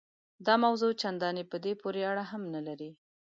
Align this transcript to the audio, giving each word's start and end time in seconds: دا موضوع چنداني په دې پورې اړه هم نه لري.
دا 0.45 0.53
موضوع 0.65 0.91
چنداني 1.01 1.43
په 1.51 1.57
دې 1.63 1.73
پورې 1.81 2.01
اړه 2.11 2.23
هم 2.31 2.43
نه 2.55 2.61
لري. 2.67 2.91